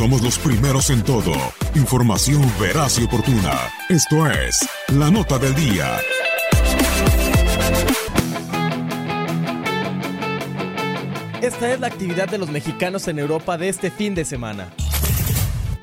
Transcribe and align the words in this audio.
Somos 0.00 0.22
los 0.22 0.38
primeros 0.38 0.88
en 0.88 1.04
todo. 1.04 1.34
Información 1.74 2.40
veraz 2.58 2.98
y 2.98 3.04
oportuna. 3.04 3.52
Esto 3.90 4.26
es 4.30 4.66
La 4.88 5.10
Nota 5.10 5.38
del 5.38 5.54
Día. 5.54 5.98
Esta 11.42 11.74
es 11.74 11.80
la 11.80 11.88
actividad 11.88 12.30
de 12.30 12.38
los 12.38 12.48
mexicanos 12.48 13.08
en 13.08 13.18
Europa 13.18 13.58
de 13.58 13.68
este 13.68 13.90
fin 13.90 14.14
de 14.14 14.24
semana. 14.24 14.70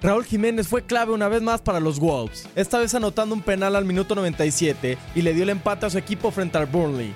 Raúl 0.02 0.26
Jiménez 0.26 0.68
fue 0.68 0.82
clave 0.82 1.14
una 1.14 1.28
vez 1.28 1.44
más 1.44 1.62
para 1.62 1.80
los 1.80 2.00
Wolves, 2.00 2.50
esta 2.56 2.80
vez 2.80 2.96
anotando 2.96 3.36
un 3.36 3.44
penal 3.44 3.76
al 3.76 3.86
minuto 3.86 4.16
97 4.16 4.98
y 5.14 5.22
le 5.22 5.36
dio 5.36 5.44
el 5.44 5.50
empate 5.50 5.86
a 5.86 5.90
su 5.92 6.00
equipo 6.00 6.32
frente 6.32 6.58
al 6.58 6.66
Burnley. 6.66 7.14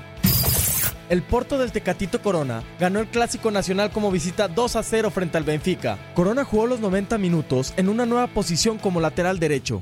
El 1.12 1.23
Porto 1.23 1.57
del 1.57 1.73
Tecatito 1.73 2.21
Corona 2.21 2.64
ganó 2.80 3.02
el 3.02 3.07
Clásico 3.07 3.52
Nacional 3.52 3.91
como 3.91 4.12
visita 4.12 4.48
2 4.48 4.77
a 4.77 4.82
0 4.82 5.12
frente 5.12 5.38
al 5.38 5.44
Benfica. 5.44 6.00
Corona 6.14 6.45
jugó 6.45 6.68
los 6.68 6.80
90 6.80 7.18
minutos 7.18 7.73
en 7.76 7.89
una 7.89 8.05
nueva 8.05 8.27
posición 8.27 8.77
como 8.77 9.02
lateral 9.02 9.38
derecho. 9.38 9.82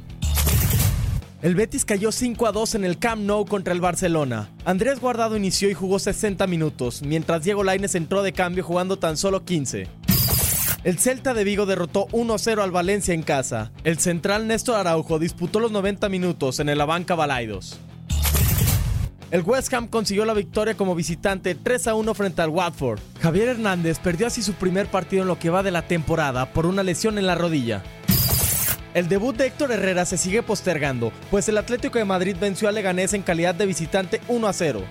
El 1.44 1.54
Betis 1.54 1.86
cayó 1.86 2.12
5 2.12 2.48
a 2.48 2.52
2 2.52 2.74
en 2.74 2.84
el 2.84 2.98
Camp 2.98 3.22
Nou 3.22 3.46
contra 3.46 3.76
el 3.76 3.80
Barcelona. 3.80 4.50
Andrés 4.66 5.00
Guardado 5.00 5.38
inició 5.38 5.70
y 5.70 5.76
jugó 5.76 6.00
60 6.00 6.48
minutos, 6.48 7.04
mientras 7.04 7.44
Diego 7.44 7.64
Lainez 7.64 7.94
entró 7.94 8.24
de 8.24 8.34
cambio 8.34 8.64
jugando 8.64 8.98
tan 8.98 9.16
solo 9.16 9.46
15. 9.46 9.88
El 10.84 10.98
Celta 10.98 11.36
de 11.36 11.44
Vigo 11.44 11.68
derrotó 11.68 12.08
1-0 12.08 12.60
al 12.64 12.72
Valencia 12.72 13.14
en 13.14 13.22
casa. 13.22 13.72
El 13.84 14.00
central 14.00 14.48
Néstor 14.48 14.78
Araujo 14.78 15.20
disputó 15.20 15.60
los 15.60 15.72
90 15.72 16.10
minutos 16.10 16.60
en 16.60 16.70
el 16.70 16.82
Abanca 16.82 17.14
Balaidos. 17.14 17.80
El 19.32 19.44
West 19.44 19.72
Ham 19.76 19.88
consiguió 19.88 20.26
la 20.26 20.34
victoria 20.34 20.76
como 20.76 20.96
visitante 20.96 21.54
3 21.54 21.88
a 21.88 21.94
1 21.94 22.14
frente 22.16 22.42
al 22.42 22.50
Watford. 22.50 23.00
Javier 23.22 23.50
Hernández 23.50 24.00
perdió 24.00 24.26
así 24.26 24.42
su 24.42 24.54
primer 24.54 24.88
partido 24.88 25.22
en 25.22 25.28
lo 25.28 25.38
que 25.38 25.52
va 25.52 25.62
de 25.62 25.70
la 25.70 25.84
temporada 25.84 26.52
por 26.52 26.66
una 26.66 26.82
lesión 26.82 27.20
en 27.20 27.28
la 27.28 27.36
rodilla. 27.36 27.84
El 28.96 29.08
debut 29.08 29.36
de 29.38 29.46
Héctor 29.46 29.72
Herrera 29.72 30.06
se 30.06 30.18
sigue 30.18 30.42
postergando, 30.42 31.12
pues 31.30 31.48
el 31.48 31.60
Atlético 31.60 32.00
de 32.00 32.06
Madrid 32.06 32.36
venció 32.42 32.68
a 32.68 32.72
Leganés 32.72 33.14
en 33.14 33.22
calidad 33.22 33.54
de 33.54 33.68
visitante 33.68 34.20
1 34.28 34.48
a 34.48 34.54
0. 34.54 34.82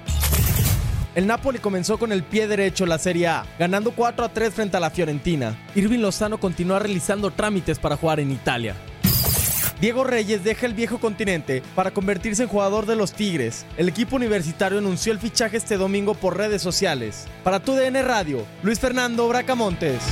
El 1.17 1.27
Napoli 1.27 1.58
comenzó 1.58 1.98
con 1.98 2.12
el 2.12 2.23
pie 2.23 2.47
derecho 2.47 2.86
la 2.86 2.98
Serie 2.98 3.27
A, 3.27 3.45
ganando 3.58 3.91
4 3.91 4.25
a 4.25 4.28
3 4.28 4.55
frente 4.55 4.77
a 4.77 4.80
la 4.80 4.91
Fiorentina. 4.91 5.58
Irving 5.75 5.98
Lozano 5.98 6.39
continúa 6.39 6.78
realizando 6.78 7.33
trámites 7.33 7.80
para 7.80 7.97
jugar 7.97 8.20
en 8.20 8.30
Italia. 8.30 8.77
Diego 9.81 10.03
Reyes 10.03 10.43
deja 10.43 10.67
el 10.67 10.75
viejo 10.75 10.98
continente 10.98 11.62
para 11.77 11.93
convertirse 11.93 12.43
en 12.43 12.48
jugador 12.48 12.84
de 12.84 12.97
los 12.97 13.12
Tigres. 13.12 13.65
El 13.77 13.89
equipo 13.89 14.17
universitario 14.17 14.79
anunció 14.79 15.12
el 15.12 15.20
fichaje 15.20 15.57
este 15.57 15.77
domingo 15.77 16.15
por 16.15 16.37
redes 16.37 16.62
sociales. 16.62 17.27
Para 17.45 17.61
tu 17.61 17.75
DN 17.75 18.03
Radio, 18.03 18.45
Luis 18.65 18.81
Fernando 18.81 19.29
Bracamontes. 19.29 20.03